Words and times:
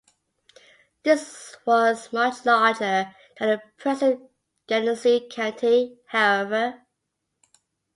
This 1.03 1.55
was 1.63 2.11
much 2.11 2.43
larger 2.43 3.15
than 3.37 3.49
the 3.49 3.61
present 3.77 4.31
Genesee 4.67 5.29
County, 5.29 5.99
however. 6.07 6.81